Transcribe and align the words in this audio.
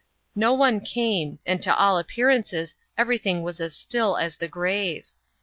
No 0.33 0.51
one 0.55 0.79
came, 0.81 1.37
and 1.45 1.61
to 1.61 1.75
all 1.77 1.99
appearances 1.99 2.73
every 2.97 3.19
thing 3.19 3.43
was 3.43 3.61
as 3.61 3.75
still 3.75 4.17
as 4.17 4.37
the 4.37 4.47
grave. 4.47 5.05